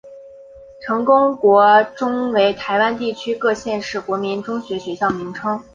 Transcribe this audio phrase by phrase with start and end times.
[0.81, 5.63] 成功国中为台湾地区各县市国民中学学校名称。